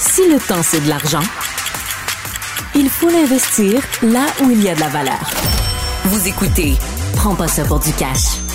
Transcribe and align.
Si 0.00 0.26
le 0.30 0.38
temps, 0.38 0.62
c'est 0.62 0.80
de 0.80 0.88
l'argent, 0.88 1.20
il 2.74 2.88
faut 2.88 3.10
l'investir 3.10 3.82
là 4.02 4.24
où 4.42 4.50
il 4.50 4.62
y 4.62 4.70
a 4.70 4.74
de 4.74 4.80
la 4.80 4.88
valeur. 4.88 5.30
Vous 6.06 6.26
écoutez 6.26 6.78
Prends 7.16 7.34
pas 7.34 7.48
ça 7.48 7.64
pour 7.66 7.80
du 7.80 7.92
cash. 7.92 8.49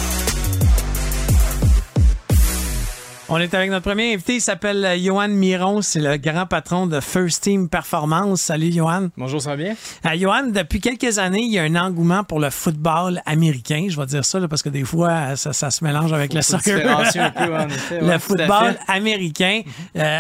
On 3.28 3.40
est 3.40 3.52
avec 3.56 3.72
notre 3.72 3.86
premier 3.90 4.14
invité, 4.14 4.36
il 4.36 4.42
s'appelle 4.42 4.86
euh, 4.86 4.96
Johan 5.00 5.30
Miron, 5.30 5.82
c'est 5.82 6.00
le 6.00 6.18
grand 6.18 6.46
patron 6.46 6.86
de 6.86 7.00
First 7.00 7.42
Team 7.42 7.68
Performance. 7.70 8.40
Salut 8.40 8.72
Johan. 8.72 9.08
Bonjour, 9.18 9.42
ça 9.42 9.50
va 9.52 9.56
bien? 9.56 9.76
Euh, 10.06 10.10
Johan, 10.16 10.52
depuis 10.54 10.80
quelques 10.80 11.18
années, 11.18 11.42
il 11.42 11.52
y 11.52 11.58
a 11.58 11.64
un 11.64 11.76
engouement 11.76 12.24
pour 12.24 12.40
le 12.40 12.52
football 12.52 13.24
américain. 13.26 13.88
Je 13.90 14.00
vais 14.00 14.06
dire 14.06 14.24
ça 14.24 14.40
là, 14.40 14.48
parce 14.48 14.62
que 14.62 14.70
des 14.70 14.84
fois, 14.84 15.36
ça, 15.38 15.54
ça 15.54 15.72
se 15.72 15.84
mélange 15.84 16.14
avec 16.14 16.36
le 16.36 16.42
Faut 16.44 16.52
soccer. 16.52 16.76
différencier 16.78 17.22
un 17.22 17.32
peu, 17.32 17.56
en 17.56 17.68
effet, 17.68 18.00
ouais, 18.00 18.14
le 18.14 18.20
football 18.20 18.78
américain. 18.88 19.62
Euh, 19.98 20.20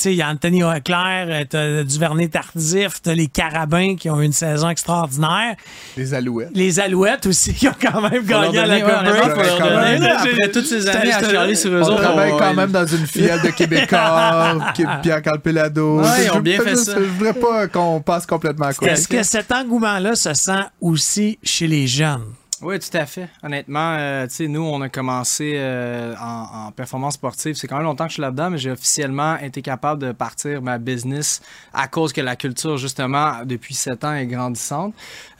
tu 0.00 0.10
il 0.10 0.14
y 0.14 0.22
a 0.22 0.28
Anthony 0.28 0.62
Auclair, 0.62 1.26
euh, 1.28 1.44
t'as 1.48 1.82
Duvernay 1.82 2.28
Tardif, 2.28 3.02
t'as 3.02 3.14
les 3.14 3.26
Carabins 3.26 3.96
qui 3.96 4.10
ont 4.10 4.20
eu 4.20 4.24
une 4.24 4.32
saison 4.32 4.70
extraordinaire. 4.70 5.56
Les 5.96 6.14
Alouettes. 6.14 6.50
Les 6.54 6.78
Alouettes 6.78 7.26
aussi 7.26 7.52
qui 7.54 7.66
ont 7.66 7.74
quand 7.82 8.00
même 8.00 8.24
gagné 8.24 8.58
à 8.60 8.66
la 8.66 8.80
Coupe 8.80 8.92
Après 8.92 10.48
toutes 10.52 10.66
ces 10.66 10.86
années 10.88 11.12
à 11.12 11.54
sur 11.56 11.72
eux 11.72 11.82
autres. 11.82 12.27
Travaille 12.36 12.54
quand 12.54 12.60
même 12.60 12.70
dans 12.70 12.86
une 12.86 13.06
filiale 13.06 13.42
de 13.42 13.48
Québécois, 13.48 14.58
Pierre 15.02 15.22
Calpelado. 15.22 16.00
Ouais, 16.00 16.24
ils 16.24 16.26
Je 16.26 16.32
ont 16.32 16.40
bien 16.40 16.60
fait 16.60 16.76
ça. 16.76 16.94
Je 16.96 17.04
voudrais 17.04 17.34
pas 17.34 17.68
qu'on 17.68 18.00
passe 18.00 18.26
complètement 18.26 18.66
à 18.66 18.74
côté. 18.74 18.90
Est-ce 18.92 19.08
que 19.08 19.22
cet 19.22 19.50
engouement-là 19.52 20.14
se 20.14 20.34
sent 20.34 20.64
aussi 20.80 21.38
chez 21.42 21.66
les 21.66 21.86
jeunes? 21.86 22.24
Oui, 22.62 22.78
tout 22.78 22.96
à 22.96 23.06
fait. 23.06 23.28
Honnêtement, 23.42 23.94
euh, 23.98 24.26
nous, 24.40 24.62
on 24.62 24.80
a 24.80 24.88
commencé 24.88 25.54
euh, 25.56 26.14
en, 26.20 26.66
en 26.66 26.72
performance 26.72 27.14
sportive. 27.14 27.54
C'est 27.54 27.68
quand 27.68 27.76
même 27.76 27.84
longtemps 27.84 28.04
que 28.04 28.10
je 28.10 28.14
suis 28.14 28.22
là-dedans, 28.22 28.50
mais 28.50 28.58
j'ai 28.58 28.70
officiellement 28.70 29.36
été 29.38 29.62
capable 29.62 30.02
de 30.02 30.12
partir 30.12 30.60
ma 30.62 30.78
business 30.78 31.40
à 31.72 31.88
cause 31.88 32.12
que 32.12 32.20
la 32.20 32.36
culture, 32.36 32.76
justement, 32.76 33.44
depuis 33.44 33.74
sept 33.74 34.04
ans 34.04 34.14
est 34.14 34.26
grandissante. 34.26 34.94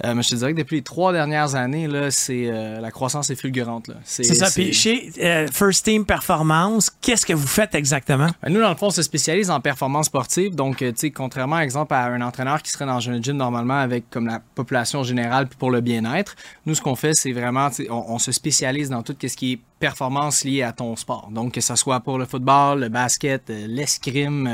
Euh, 0.04 0.14
mais 0.14 0.22
je 0.22 0.30
te 0.30 0.34
dirais 0.36 0.52
que 0.52 0.58
depuis 0.58 0.76
les 0.76 0.82
trois 0.82 1.12
dernières 1.12 1.54
années, 1.54 1.88
là, 1.88 2.10
c'est 2.10 2.46
euh, 2.46 2.80
la 2.80 2.90
croissance 2.90 3.30
est 3.30 3.36
fulgurante. 3.36 3.90
C'est 4.04 4.22
ça. 4.22 4.50
Puis 4.50 4.72
chez 4.72 5.10
First 5.52 5.84
Team 5.84 6.04
Performance, 6.04 6.90
qu'est-ce 7.00 7.26
que 7.26 7.32
vous 7.32 7.46
faites 7.46 7.74
exactement? 7.74 8.28
Ben, 8.42 8.52
Nous, 8.52 8.60
dans 8.60 8.70
le 8.70 8.76
fond, 8.76 8.86
on 8.86 8.90
se 8.90 9.02
spécialise 9.02 9.50
en 9.50 9.60
performance 9.60 10.06
sportive. 10.06 10.54
Donc, 10.54 10.84
contrairement, 11.14 11.58
exemple, 11.58 11.94
à 11.94 12.04
un 12.06 12.20
entraîneur 12.20 12.62
qui 12.62 12.70
serait 12.70 12.86
dans 12.86 13.08
un 13.08 13.20
gym 13.20 13.36
normalement 13.36 13.78
avec 13.78 14.08
comme 14.10 14.26
la 14.26 14.40
population 14.54 15.02
générale 15.02 15.48
puis 15.48 15.58
pour 15.58 15.70
le 15.70 15.80
bien-être, 15.80 16.36
nous, 16.66 16.74
ce 16.74 16.82
qu'on 16.82 16.94
fait, 16.94 17.07
c'est 17.14 17.32
vraiment, 17.32 17.68
on, 17.90 18.04
on 18.08 18.18
se 18.18 18.32
spécialise 18.32 18.90
dans 18.90 19.02
tout 19.02 19.14
ce 19.20 19.36
qui 19.36 19.52
est 19.52 19.60
performance 19.78 20.44
liée 20.44 20.62
à 20.62 20.72
ton 20.72 20.96
sport. 20.96 21.28
Donc, 21.32 21.52
que 21.52 21.60
ce 21.60 21.76
soit 21.76 22.00
pour 22.00 22.18
le 22.18 22.24
football, 22.24 22.80
le 22.80 22.88
basket, 22.88 23.48
euh, 23.50 23.66
l'escrime, 23.68 24.46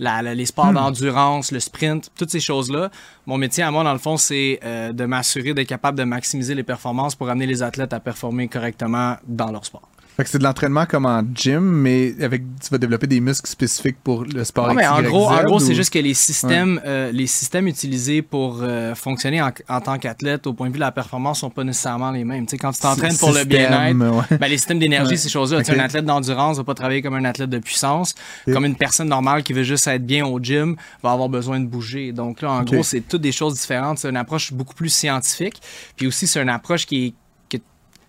euh, 0.00 0.22
les 0.34 0.46
sports 0.46 0.72
d'endurance, 0.72 1.52
le 1.52 1.60
sprint, 1.60 2.10
toutes 2.16 2.30
ces 2.30 2.40
choses-là. 2.40 2.90
Mon 3.26 3.38
métier 3.38 3.62
à 3.62 3.70
moi, 3.70 3.84
dans 3.84 3.92
le 3.92 3.98
fond, 3.98 4.16
c'est 4.16 4.60
euh, 4.64 4.92
de 4.92 5.04
m'assurer 5.04 5.54
d'être 5.54 5.68
capable 5.68 5.98
de 5.98 6.04
maximiser 6.04 6.54
les 6.54 6.62
performances 6.62 7.14
pour 7.14 7.28
amener 7.28 7.46
les 7.46 7.62
athlètes 7.62 7.92
à 7.92 8.00
performer 8.00 8.48
correctement 8.48 9.16
dans 9.26 9.50
leur 9.50 9.64
sport. 9.64 9.89
Fait 10.20 10.24
que 10.24 10.30
c'est 10.32 10.38
de 10.38 10.44
l'entraînement 10.44 10.84
comme 10.84 11.06
en 11.06 11.22
gym, 11.34 11.60
mais 11.60 12.12
avec 12.22 12.42
tu 12.62 12.68
vas 12.70 12.76
développer 12.76 13.06
des 13.06 13.20
muscles 13.20 13.48
spécifiques 13.48 13.96
pour 14.04 14.24
le 14.24 14.44
sport 14.44 14.74
mais 14.74 14.86
en 14.86 15.00
gros, 15.00 15.26
en 15.30 15.42
gros, 15.44 15.56
ou- 15.56 15.60
c'est 15.60 15.74
juste 15.74 15.90
que 15.90 15.98
les 15.98 16.12
systèmes, 16.12 16.78
euh, 16.84 17.10
les 17.10 17.26
systèmes 17.26 17.66
utilisés 17.68 18.20
pour 18.20 18.58
euh, 18.60 18.94
fonctionner 18.94 19.40
en, 19.40 19.50
en 19.70 19.80
tant 19.80 19.98
qu'athlète 19.98 20.46
au 20.46 20.52
point 20.52 20.66
de 20.66 20.72
vue 20.72 20.78
de 20.78 20.84
la 20.84 20.92
performance 20.92 21.40
sont 21.40 21.48
pas 21.48 21.64
nécessairement 21.64 22.10
les 22.10 22.24
mêmes. 22.24 22.44
Quand 22.60 22.70
tu 22.72 22.80
t'entraînes 22.80 23.16
pour 23.16 23.32
le 23.32 23.44
bien-être, 23.44 23.96
ouais. 24.30 24.36
ben, 24.38 24.46
les 24.48 24.58
systèmes 24.58 24.78
d'énergie, 24.78 25.12
Ouais. 25.12 25.16
ces 25.16 25.30
choses-là. 25.30 25.60
Tu 25.60 25.64
sais, 25.64 25.72
Ok. 25.72 25.78
Un 25.78 25.84
athlète 25.84 26.04
d'endurance 26.04 26.58
va 26.58 26.64
pas 26.64 26.74
travailler 26.74 27.00
comme 27.00 27.14
un 27.14 27.24
athlète 27.24 27.48
de 27.48 27.58
puissance. 27.58 28.14
Comme 28.52 28.66
une 28.66 28.76
personne 28.76 29.08
normale 29.08 29.42
qui 29.42 29.54
veut 29.54 29.62
juste 29.62 29.86
être 29.86 30.04
bien 30.04 30.26
au 30.26 30.38
gym 30.38 30.76
va 31.02 31.12
avoir 31.12 31.30
besoin 31.30 31.60
de 31.60 31.66
bouger. 31.66 32.12
Donc 32.12 32.42
là, 32.42 32.50
en 32.52 32.62
gros, 32.62 32.82
c'est 32.82 33.00
toutes 33.00 33.22
des 33.22 33.32
choses 33.32 33.54
différentes. 33.54 33.98
C'est 34.00 34.10
une 34.10 34.16
approche 34.18 34.52
beaucoup 34.52 34.74
plus 34.74 34.90
scientifique. 34.90 35.62
Puis 35.96 36.06
aussi, 36.06 36.26
c'est 36.26 36.42
une 36.42 36.50
approche 36.50 36.84
qui 36.84 37.06
est 37.06 37.14
que 37.56 37.62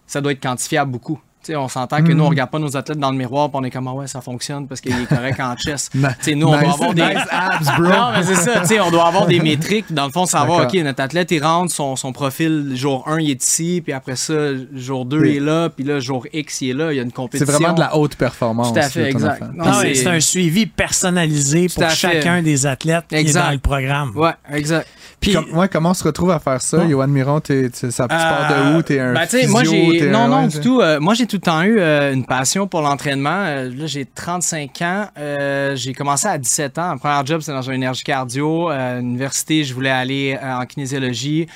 ça 0.07 0.19
doit 0.19 0.33
être 0.33 0.41
quantifiable 0.43 0.91
beaucoup. 0.91 1.17
On 1.55 1.67
s'entend 1.67 2.03
que 2.03 2.11
nous, 2.11 2.23
on 2.23 2.29
regarde 2.29 2.49
pas 2.51 2.59
nos 2.59 2.77
athlètes 2.77 2.99
dans 2.99 3.11
le 3.11 3.17
miroir 3.17 3.47
et 3.47 3.51
on 3.53 3.63
est 3.63 3.71
comme, 3.71 3.87
ah 3.87 3.93
ouais, 3.93 4.07
ça 4.07 4.21
fonctionne 4.21 4.67
parce 4.67 4.79
qu'il 4.81 4.91
est 4.93 5.05
correct 5.07 5.39
en 5.39 5.55
chest. 5.55 5.91
Tu 5.93 5.99
sais, 6.21 6.35
nous, 6.35 6.47
on 6.47 6.51
Nice- 6.51 6.61
doit 6.63 6.73
avoir 6.73 6.93
des. 6.93 7.01
nice 7.01 7.17
abs, 7.31 7.65
bro. 7.79 7.83
Non, 7.89 8.11
mais 8.15 8.23
c'est 8.23 8.35
ça, 8.35 8.61
on 8.85 8.91
doit 8.91 9.07
avoir 9.07 9.25
des 9.27 9.39
métriques. 9.39 9.91
Dans 9.91 10.05
le 10.05 10.11
fond, 10.11 10.25
savoir. 10.25 10.65
OK, 10.67 10.73
notre 10.75 11.01
athlète, 11.01 11.31
il 11.31 11.43
rentre, 11.43 11.73
son, 11.73 11.95
son 11.95 12.11
profil, 12.13 12.71
jour 12.75 13.03
1, 13.07 13.19
il 13.21 13.31
est 13.31 13.43
ici, 13.43 13.81
puis 13.83 13.93
après 13.93 14.15
ça, 14.15 14.33
jour 14.73 15.05
2, 15.05 15.25
il 15.25 15.35
est 15.37 15.39
là, 15.39 15.69
puis 15.69 15.83
là, 15.83 15.99
jour 15.99 16.25
X, 16.31 16.61
il 16.61 16.69
est 16.69 16.73
là, 16.73 16.93
il 16.93 16.97
y 16.97 16.99
a 16.99 17.03
une 17.03 17.09
C'est 17.09 17.15
compétition. 17.15 17.53
vraiment 17.53 17.73
de 17.73 17.79
la 17.79 17.95
haute 17.97 18.15
performance. 18.15 18.71
Tout 18.73 18.79
à 18.79 18.83
fait, 18.83 19.09
exact. 19.09 19.43
c'est- 19.81 19.95
c'est 19.95 20.07
un 20.07 20.19
suivi 20.19 20.65
personnalisé 20.67 21.67
pour 21.73 21.89
chacun 21.89 22.41
des 22.41 22.65
athlètes 22.65 23.05
qui 23.09 23.15
est 23.15 23.19
Exact. 23.21 23.45
dans 23.45 23.51
le 23.51 23.57
programme. 23.59 24.11
Ouais, 24.15 24.31
exact. 24.53 24.87
Puis, 25.19 25.33
Com- 25.33 25.45
ouais, 25.53 25.67
comment 25.69 25.91
on 25.91 25.93
se 25.93 26.03
retrouve 26.03 26.31
à 26.31 26.39
faire 26.39 26.59
ça? 26.61 26.87
Johan 26.89 27.07
Miron, 27.07 27.39
t'es, 27.39 27.69
ça, 27.73 28.03
tu 28.03 28.07
pars 28.09 28.49
de 28.49 28.53
Euh, 28.55 28.77
où? 28.77 28.81
T'es 28.81 28.99
un 28.99 29.13
ben, 29.13 29.27
physio, 29.27 29.49
moi 29.51 29.63
j'ai 29.63 30.09
non 30.09 30.19
un- 30.19 30.27
non 30.27 30.43
du 30.47 30.51
c'est- 30.55 30.61
tout. 30.61 30.81
euh, 30.81 30.99
moi 30.99 31.13
j'ai 31.13 31.27
tout 31.31 31.37
le 31.37 31.41
temps 31.41 31.63
eu 31.63 31.79
euh, 31.79 32.13
une 32.13 32.25
passion 32.25 32.67
pour 32.67 32.81
l'entraînement. 32.81 33.45
Euh, 33.45 33.69
là 33.73 33.87
j'ai 33.87 34.03
35 34.03 34.81
ans. 34.81 35.07
Euh, 35.17 35.77
j'ai 35.77 35.93
commencé 35.93 36.27
à 36.27 36.37
17 36.37 36.77
ans. 36.77 36.89
Mon 36.89 36.97
premier 36.97 37.25
job 37.25 37.39
c'était 37.39 37.53
dans 37.53 37.61
une 37.61 37.75
énergie 37.75 38.03
cardio. 38.03 38.67
À 38.67 38.95
l'université 38.95 39.63
je 39.63 39.73
voulais 39.73 39.91
aller 39.91 40.37
en 40.43 40.65
kinésiologie. 40.65 41.47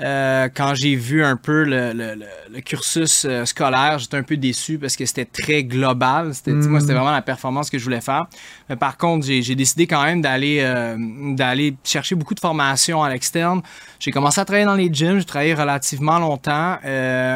Euh, 0.00 0.48
quand 0.54 0.74
j'ai 0.74 0.94
vu 0.94 1.24
un 1.24 1.36
peu 1.36 1.64
le, 1.64 1.92
le- 1.92 2.14
le- 2.14 2.26
le 2.54 2.60
cursus 2.60 3.24
euh, 3.24 3.44
scolaire, 3.44 3.98
j'étais 3.98 4.16
un 4.16 4.22
peu 4.22 4.36
déçu 4.36 4.78
parce 4.78 4.94
que 4.96 5.04
c'était 5.06 5.24
très 5.24 5.64
global. 5.64 6.34
C'était, 6.34 6.52
Moi, 6.52 6.80
c'était 6.80 6.92
vraiment 6.94 7.10
la 7.10 7.22
performance 7.22 7.68
que 7.68 7.78
je 7.78 7.84
voulais 7.84 8.00
faire. 8.00 8.26
Mais 8.68 8.76
par 8.76 8.96
contre, 8.96 9.26
j'ai, 9.26 9.42
j'ai 9.42 9.54
décidé 9.56 9.86
quand 9.86 10.02
même 10.04 10.20
d'aller, 10.20 10.58
euh, 10.60 10.96
d'aller 11.34 11.74
chercher 11.82 12.14
beaucoup 12.14 12.34
de 12.34 12.40
formations 12.40 13.02
à 13.02 13.10
l'externe. 13.10 13.60
J'ai 13.98 14.12
commencé 14.12 14.40
à 14.40 14.44
travailler 14.44 14.66
dans 14.66 14.74
les 14.76 14.88
gyms. 14.92 15.18
J'ai 15.18 15.24
travaillé 15.24 15.54
relativement 15.54 16.18
longtemps. 16.20 16.76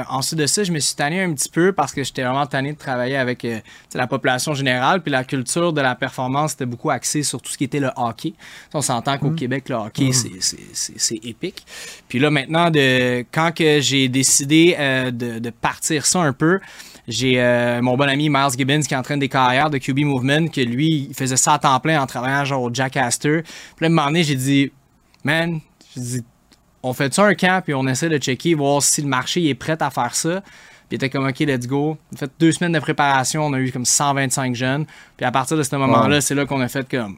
Ensuite 0.08 0.38
de 0.38 0.46
ça, 0.46 0.62
je 0.62 0.70
me 0.72 0.78
suis 0.78 0.94
tanné 0.94 1.20
un 1.22 1.32
petit 1.32 1.48
peu 1.48 1.72
parce 1.72 1.92
que 1.92 2.04
j'étais 2.04 2.22
vraiment 2.22 2.46
tanné 2.46 2.72
de 2.72 2.78
travailler 2.78 3.16
avec 3.16 3.44
la 3.94 4.06
population 4.06 4.54
générale. 4.54 5.02
Puis 5.02 5.10
la 5.10 5.24
culture 5.24 5.72
de 5.72 5.80
la 5.80 5.94
performance 5.96 6.52
était 6.52 6.66
beaucoup 6.66 6.90
axée 6.90 7.22
sur 7.24 7.40
tout 7.42 7.50
ce 7.50 7.58
qui 7.58 7.64
était 7.64 7.80
le 7.80 7.90
hockey. 7.96 8.34
On 8.74 8.80
s'entend 8.82 9.18
qu'au 9.18 9.30
Québec, 9.30 9.68
le 9.68 9.74
hockey, 9.76 10.12
c'est, 10.12 10.30
c'est, 10.40 10.58
c'est, 10.72 10.94
c'est 10.98 11.20
épique. 11.24 11.66
Puis 12.08 12.18
là, 12.20 12.30
maintenant, 12.30 12.51
de, 12.52 13.24
quand 13.32 13.52
que 13.54 13.80
j'ai 13.80 14.08
décidé 14.08 14.76
euh, 14.78 15.10
de, 15.10 15.38
de 15.38 15.50
partir 15.50 16.06
ça 16.06 16.20
un 16.20 16.32
peu, 16.32 16.60
j'ai 17.08 17.40
euh, 17.40 17.82
mon 17.82 17.96
bon 17.96 18.08
ami 18.08 18.28
Miles 18.28 18.56
Gibbons 18.56 18.80
qui 18.80 18.94
entraîne 18.94 19.18
des 19.18 19.28
carrières 19.28 19.70
de 19.70 19.78
QB 19.78 20.00
Movement, 20.00 20.48
que 20.48 20.60
lui, 20.60 21.08
il 21.10 21.14
faisait 21.14 21.36
ça 21.36 21.54
à 21.54 21.58
temps 21.58 21.80
plein 21.80 22.00
en 22.00 22.06
travaillant 22.06 22.44
genre 22.44 22.62
au 22.62 22.70
Jack 22.72 22.96
Astor. 22.96 23.42
Puis 23.42 23.52
là, 23.80 23.86
à 23.86 23.86
un 23.86 23.88
moment 23.90 24.06
donné, 24.06 24.22
j'ai 24.22 24.36
dit, 24.36 24.72
man, 25.24 25.60
j'ai 25.94 26.00
dit, 26.00 26.24
on 26.82 26.92
fait 26.92 27.12
ça 27.12 27.24
un 27.24 27.34
camp, 27.34 27.62
puis 27.62 27.74
on 27.74 27.86
essaie 27.86 28.08
de 28.08 28.18
checker, 28.18 28.54
voir 28.54 28.82
si 28.82 29.02
le 29.02 29.08
marché 29.08 29.48
est 29.48 29.54
prêt 29.54 29.76
à 29.80 29.90
faire 29.90 30.14
ça. 30.14 30.40
Puis 30.40 30.92
il 30.92 30.94
était 30.96 31.10
comme, 31.10 31.26
OK, 31.26 31.40
let's 31.40 31.66
go. 31.66 31.96
On 32.12 32.14
a 32.14 32.18
fait 32.18 32.30
deux 32.38 32.52
semaines 32.52 32.72
de 32.72 32.80
préparation, 32.80 33.46
on 33.46 33.52
a 33.52 33.58
eu 33.58 33.72
comme 33.72 33.84
125 33.84 34.54
jeunes. 34.54 34.86
Puis 35.16 35.26
à 35.26 35.32
partir 35.32 35.56
de 35.56 35.62
ce 35.62 35.74
moment-là, 35.76 36.20
c'est 36.20 36.34
là 36.34 36.46
qu'on 36.46 36.60
a 36.60 36.68
fait 36.68 36.88
comme, 36.88 37.16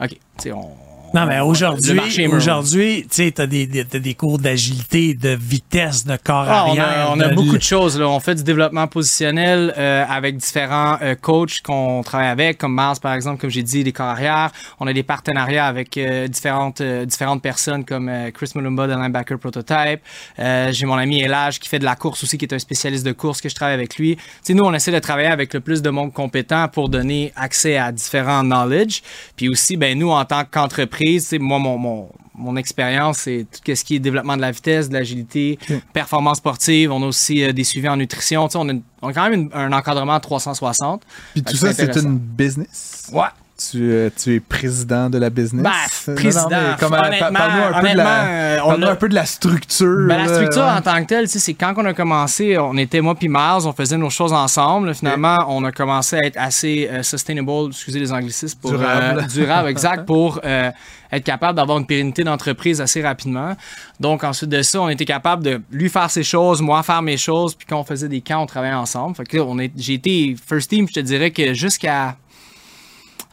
OK, 0.00 0.10
tu 0.10 0.18
sais, 0.38 0.52
on. 0.52 0.95
Non, 1.14 1.24
mais 1.26 1.40
aujourd'hui, 1.40 2.26
aujourd'hui, 2.26 3.02
tu 3.02 3.08
sais, 3.10 3.32
t'as 3.32 3.46
des, 3.46 3.66
des, 3.66 3.84
des 3.84 4.14
cours 4.14 4.38
d'agilité, 4.38 5.14
de 5.14 5.30
vitesse, 5.30 6.04
de 6.04 6.16
corps 6.22 6.46
Ah, 6.48 6.64
on 6.66 6.70
arrière. 6.78 7.08
a, 7.08 7.12
on 7.12 7.20
a 7.20 7.28
de- 7.28 7.34
beaucoup 7.34 7.56
de 7.56 7.62
choses. 7.62 7.98
Là. 7.98 8.08
On 8.08 8.20
fait 8.20 8.34
du 8.34 8.42
développement 8.44 8.86
positionnel 8.86 9.72
euh, 9.78 10.04
avec 10.08 10.36
différents 10.36 10.98
euh, 11.00 11.14
coachs 11.14 11.60
qu'on 11.62 12.02
travaille 12.02 12.28
avec, 12.28 12.58
comme 12.58 12.74
Mars 12.74 12.98
par 12.98 13.14
exemple, 13.14 13.40
comme 13.40 13.48
j'ai 13.50 13.62
dit, 13.62 13.82
des 13.84 13.92
corps 13.92 14.06
arrière. 14.08 14.50
On 14.78 14.86
a 14.86 14.92
des 14.92 15.02
partenariats 15.02 15.66
avec 15.66 15.96
euh, 15.96 16.28
différentes, 16.28 16.82
différentes 16.82 17.40
personnes 17.42 17.84
comme 17.84 18.10
Chris 18.34 18.50
Mulumba 18.54 18.86
de 18.86 18.92
Linebacker 18.92 19.38
Prototype. 19.38 20.00
J'ai 20.38 20.86
mon 20.86 20.94
ami 20.96 21.20
Elage 21.22 21.58
qui 21.60 21.68
fait 21.68 21.78
de 21.78 21.84
la 21.84 21.96
course 21.96 22.22
aussi, 22.24 22.36
qui 22.36 22.44
est 22.44 22.52
un 22.54 22.58
spécialiste 22.58 23.06
de 23.06 23.12
course 23.12 23.40
que 23.40 23.48
je 23.48 23.54
travaille 23.54 23.74
avec 23.74 23.96
lui. 23.96 24.16
Tu 24.16 24.22
sais, 24.42 24.54
nous, 24.54 24.64
on 24.64 24.74
essaie 24.74 24.92
de 24.92 24.98
travailler 24.98 25.28
avec 25.28 25.54
le 25.54 25.60
plus 25.60 25.80
de 25.82 25.88
monde 25.90 26.12
compétent 26.12 26.68
pour 26.68 26.88
donner 26.88 27.32
accès 27.36 27.76
à 27.78 27.92
différents 27.92 28.42
knowledge. 28.42 29.00
Puis 29.36 29.48
aussi, 29.48 29.76
ben 29.76 29.98
nous, 29.98 30.10
en 30.10 30.24
tant 30.24 30.42
qu'entreprise, 30.44 31.05
sais, 31.20 31.38
moi, 31.38 31.58
mon, 31.58 31.78
mon, 31.78 32.08
mon 32.34 32.56
expérience, 32.56 33.18
c'est 33.18 33.46
tout 33.50 33.74
ce 33.74 33.84
qui 33.84 33.96
est 33.96 33.98
développement 33.98 34.36
de 34.36 34.42
la 34.42 34.50
vitesse, 34.50 34.88
de 34.88 34.94
l'agilité, 34.94 35.58
performance 35.92 36.38
sportive. 36.38 36.92
On 36.92 37.02
a 37.02 37.06
aussi 37.06 37.42
euh, 37.42 37.52
des 37.52 37.64
suivis 37.64 37.88
en 37.88 37.96
nutrition. 37.96 38.48
On, 38.54 38.68
a, 38.68 38.72
une- 38.72 38.82
on 39.02 39.08
a 39.08 39.12
quand 39.12 39.28
même 39.30 39.40
une- 39.40 39.50
un 39.54 39.72
encadrement 39.72 40.14
à 40.14 40.20
360. 40.20 41.02
Puis 41.32 41.42
tout 41.42 41.56
ça, 41.56 41.72
c'est 41.72 41.96
une 41.96 42.18
business? 42.18 43.10
Ouais. 43.12 43.22
Tu, 43.58 43.90
euh, 43.90 44.10
tu 44.14 44.34
es 44.34 44.40
président 44.40 45.08
de 45.08 45.16
la 45.16 45.30
business? 45.30 45.64
Non, 45.64 46.14
président, 46.14 46.48
Parle-nous 46.50 46.66
un, 46.66 46.76
peu 46.76 46.86
de 46.86 47.84
honnêtement, 47.84 48.02
la, 48.04 48.28
euh, 48.28 48.58
on 48.62 48.68
parle-nous 48.68 48.86
a- 48.86 48.90
un 48.90 48.96
peu 48.96 49.08
de 49.08 49.14
la 49.14 49.24
structure. 49.24 50.06
Ben, 50.08 50.18
la 50.18 50.28
structure 50.28 50.62
ouais. 50.62 50.70
en 50.70 50.82
tant 50.82 51.00
que 51.02 51.06
telle, 51.06 51.26
c'est 51.26 51.54
quand 51.54 51.72
on 51.78 51.86
a 51.86 51.94
commencé, 51.94 52.58
on 52.58 52.76
était 52.76 53.00
moi 53.00 53.14
puis 53.14 53.28
Mars, 53.28 53.64
on 53.64 53.72
faisait 53.72 53.96
nos 53.96 54.10
choses 54.10 54.34
ensemble. 54.34 54.94
Finalement, 54.94 55.38
on 55.48 55.64
a 55.64 55.72
commencé 55.72 56.16
à 56.16 56.26
être 56.26 56.36
assez 56.36 56.86
euh, 56.90 57.02
sustainable, 57.02 57.68
excusez 57.68 57.98
les 57.98 58.12
anglicismes, 58.12 58.58
pour, 58.60 58.72
Durable. 58.72 59.26
durable, 59.32 59.68
exact, 59.70 60.04
pour 60.06 60.38
être 60.44 61.24
capable 61.24 61.56
d'avoir 61.56 61.78
une 61.78 61.86
pérennité 61.86 62.24
d'entreprise 62.24 62.80
assez 62.82 63.00
rapidement. 63.00 63.56
Donc 64.00 64.22
ensuite 64.22 64.50
de 64.50 64.60
ça, 64.60 64.82
on 64.82 64.88
était 64.90 65.04
capable 65.06 65.42
de 65.42 65.62
lui 65.70 65.88
faire 65.88 66.10
ses 66.10 66.24
choses, 66.24 66.60
moi 66.60 66.82
faire 66.82 67.00
mes 67.00 67.16
choses, 67.16 67.54
puis 67.54 67.66
quand 67.66 67.80
on 67.80 67.84
faisait 67.84 68.08
des 68.08 68.20
camps, 68.20 68.42
on 68.42 68.46
travaillait 68.46 68.74
ensemble. 68.74 69.16
Fait 69.16 69.24
que 69.24 69.38
j'ai 69.76 69.94
été 69.94 70.36
first 70.46 70.68
team, 70.68 70.86
je 70.88 70.94
te 70.94 71.00
dirais 71.00 71.30
que 71.30 71.54
jusqu'à 71.54 72.16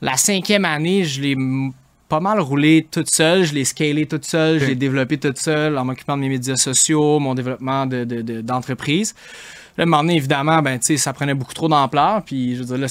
La 0.03 0.17
cinquième 0.17 0.65
année, 0.65 1.05
je 1.05 1.21
l'ai 1.21 1.37
pas 2.09 2.19
mal 2.19 2.39
roulé 2.41 2.85
toute 2.91 3.09
seule. 3.09 3.45
Je 3.45 3.53
l'ai 3.53 3.63
scalé 3.63 4.05
toute 4.05 4.25
seule. 4.25 4.59
Je 4.59 4.65
l'ai 4.65 4.75
développé 4.75 5.17
toute 5.17 5.37
seule 5.37 5.77
en 5.77 5.85
m'occupant 5.85 6.17
de 6.17 6.21
mes 6.23 6.27
médias 6.29 6.57
sociaux, 6.57 7.19
mon 7.19 7.33
développement 7.33 7.85
de- 7.85 8.03
de- 8.03 8.21
de- 8.21 8.41
d'entreprise. 8.41 9.15
Là, 9.77 9.83
à 9.83 9.87
un 9.87 9.89
moment 9.89 10.03
donné, 10.03 10.17
évidemment, 10.17 10.61
ben, 10.61 10.77
ça 10.81 11.13
prenait 11.13 11.33
beaucoup 11.33 11.53
trop 11.53 11.69
d'ampleur. 11.69 12.21
Puis, 12.23 12.55
je 12.55 12.59
veux 12.63 12.65
dire, 12.65 12.77
là, 12.79 12.87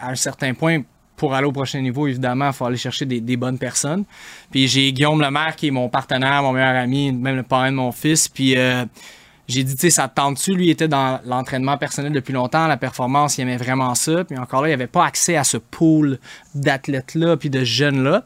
à 0.00 0.10
un 0.12 0.14
certain 0.14 0.54
point, 0.54 0.80
pour 1.16 1.34
aller 1.34 1.46
au 1.46 1.52
prochain 1.52 1.82
niveau, 1.82 2.06
évidemment, 2.08 2.46
il 2.48 2.52
faut 2.54 2.64
aller 2.64 2.78
chercher 2.78 3.04
des, 3.04 3.20
des 3.20 3.36
bonnes 3.36 3.58
personnes. 3.58 4.04
Puis, 4.50 4.66
j'ai 4.66 4.90
Guillaume 4.92 5.20
Lemaire, 5.20 5.54
qui 5.56 5.66
est 5.66 5.70
mon 5.70 5.90
partenaire, 5.90 6.42
mon 6.42 6.52
meilleur 6.52 6.76
ami, 6.76 7.12
même 7.12 7.36
le 7.36 7.42
parrain 7.42 7.70
de 7.70 7.76
mon 7.76 7.92
fils. 7.92 8.26
Puis, 8.26 8.56
euh, 8.56 8.86
j'ai 9.46 9.62
dit, 9.62 9.74
tu 9.74 9.82
sais, 9.82 9.90
ça 9.90 10.08
te 10.08 10.14
tente-tu? 10.14 10.54
Lui, 10.54 10.66
il 10.66 10.70
était 10.70 10.88
dans 10.88 11.20
l'entraînement 11.26 11.76
personnel 11.76 12.12
depuis 12.12 12.32
longtemps, 12.32 12.66
la 12.66 12.76
performance, 12.78 13.36
il 13.36 13.42
aimait 13.42 13.58
vraiment 13.58 13.94
ça. 13.94 14.24
Puis 14.24 14.38
encore 14.38 14.62
là, 14.62 14.70
il 14.70 14.72
avait 14.72 14.86
pas 14.86 15.04
accès 15.04 15.36
à 15.36 15.44
ce 15.44 15.58
pool 15.58 16.18
d'athlètes-là, 16.54 17.36
puis 17.36 17.50
de 17.50 17.62
jeunes-là. 17.62 18.24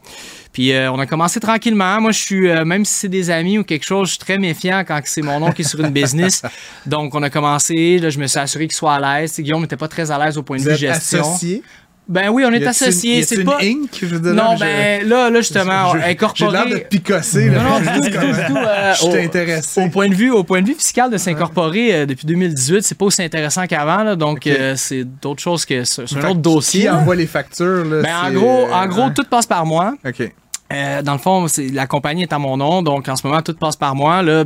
Puis 0.53 0.73
euh, 0.73 0.91
on 0.93 0.99
a 0.99 1.07
commencé 1.07 1.41
tranquillement. 1.41 2.01
Moi, 2.01 2.13
je 2.13 2.21
suis, 2.21 2.49
euh, 2.49 2.65
même 2.65 2.85
si 2.85 2.95
c'est 2.95 3.09
des 3.09 3.31
amis 3.31 3.59
ou 3.59 3.65
quelque 3.65 3.85
chose, 3.85 4.09
je 4.09 4.13
suis 4.13 4.19
très 4.21 4.39
méfiant 4.39 4.85
quand 4.87 5.01
c'est 5.05 5.23
mon 5.23 5.41
nom 5.41 5.51
qui 5.51 5.63
est 5.63 5.69
sur 5.69 5.81
une 5.81 5.91
business. 5.91 6.43
Donc, 6.87 7.15
on 7.15 7.23
a 7.23 7.31
commencé, 7.31 7.99
là, 7.99 8.11
je 8.11 8.19
me 8.19 8.27
suis 8.27 8.39
assuré 8.39 8.67
qu'il 8.67 8.77
soit 8.77 8.95
à 8.95 9.21
l'aise. 9.21 9.39
Guillaume 9.39 9.63
n'était 9.63 9.77
pas 9.77 9.89
très 9.89 10.11
à 10.11 10.25
l'aise 10.25 10.39
au 10.39 10.43
point 10.43 10.57
de 10.57 10.63
Vous 10.63 10.69
vue 10.69 10.75
êtes 10.75 10.79
gestion. 10.81 11.21
associé? 11.21 11.63
Ben 12.09 12.31
oui, 12.31 12.43
on 12.47 12.53
est 12.53 12.67
a-t-il 12.67 13.25
C'est 13.25 13.35
une 13.37 13.45
pas. 13.45 13.59
Inc, 13.63 13.91
je 14.01 14.17
dire, 14.17 14.33
Non, 14.33 14.55
je- 14.57 14.61
ben 14.61 15.07
là, 15.07 15.29
là 15.29 15.41
justement, 15.41 15.93
je- 15.95 15.99
J'ai 15.99 16.05
incorporé. 16.07 16.53
l'air 16.53 16.67
de 16.67 16.77
picosser. 16.85 17.51
là. 17.51 17.63
Non, 17.63 17.71
non, 17.71 17.79
du 17.81 17.87
tout, 17.87 18.01
du 18.01 18.11
tout, 18.11 18.57
euh, 18.57 18.93
Je 18.95 18.99
suis 18.99 19.09
au- 19.09 19.15
intéressé. 19.17 19.83
Au 19.85 19.89
point 19.91 20.09
de 20.09 20.15
vue, 20.15 20.31
au 20.31 20.43
point 20.43 20.63
de 20.63 20.69
vue 20.69 20.75
fiscal 20.75 21.11
de 21.11 21.19
s'incorporer 21.19 21.95
euh, 21.95 22.07
depuis 22.07 22.27
2018, 22.27 22.83
c'est 22.83 22.97
pas 22.97 23.05
aussi 23.05 23.23
intéressant 23.23 23.67
qu'avant, 23.67 24.03
là, 24.05 24.17
donc 24.17 24.47
euh, 24.47 24.73
c'est 24.77 25.05
d'autres 25.05 25.43
choses 25.43 25.67
que 25.67 25.85
c'est 25.85 26.03
un 26.17 26.31
autre 26.31 26.41
dossier. 26.41 26.81
Qui 26.81 26.87
là. 26.87 26.97
envoie 26.97 27.15
les 27.15 27.27
factures? 27.27 27.85
Là, 27.85 28.01
Ben, 28.03 28.17
en 28.25 28.33
gros, 28.33 28.67
euh, 28.67 28.73
en 28.73 28.87
gros, 28.87 29.03
hein? 29.03 29.13
tout 29.15 29.25
passe 29.29 29.47
par 29.47 29.67
moi. 29.67 29.95
OK. 30.07 30.33
Euh, 30.73 31.01
dans 31.03 31.13
le 31.13 31.19
fond, 31.19 31.49
c'est 31.49 31.69
la 31.69 31.87
compagnie 31.87 32.23
est 32.23 32.33
à 32.33 32.39
mon 32.39 32.57
nom, 32.59 32.83
donc 32.83 33.09
en 33.09 33.17
ce 33.17 33.27
moment 33.27 33.41
tout 33.43 33.55
passe 33.55 33.77
par 33.77 33.95
moi. 33.95 34.23
Là, 34.23 34.45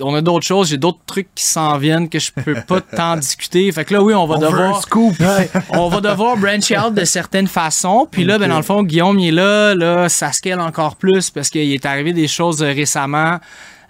on 0.00 0.14
a 0.14 0.20
d'autres 0.20 0.46
choses, 0.46 0.68
j'ai 0.70 0.76
d'autres 0.76 1.00
trucs 1.06 1.28
qui 1.34 1.44
s'en 1.44 1.76
viennent 1.78 2.08
que 2.08 2.18
je 2.18 2.30
peux 2.32 2.54
pas 2.66 2.80
tant 2.96 3.16
discuter. 3.16 3.70
Fait 3.72 3.84
que 3.84 3.94
là, 3.94 4.02
oui, 4.02 4.14
on 4.14 4.26
va 4.26 4.36
On 4.36 4.38
devoir, 4.40 4.80
scoop. 4.82 5.14
on 5.70 5.88
va 5.88 6.00
devoir 6.00 6.36
branch 6.36 6.70
out 6.72 6.94
de 6.94 7.04
certaines 7.04 7.48
façons. 7.48 8.06
Puis 8.10 8.24
là, 8.24 8.38
ben 8.38 8.48
dans 8.48 8.56
le 8.56 8.62
fond, 8.62 8.82
Guillaume 8.82 9.18
il 9.18 9.28
est 9.28 9.32
là, 9.32 9.74
là, 9.74 10.08
ça 10.08 10.32
scale 10.32 10.60
encore 10.60 10.96
plus 10.96 11.30
parce 11.30 11.50
qu'il 11.50 11.72
est 11.72 11.86
arrivé 11.86 12.12
des 12.12 12.28
choses 12.28 12.62
euh, 12.62 12.66
récemment. 12.72 13.38